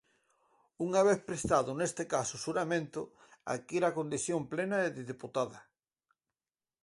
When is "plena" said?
4.53-4.77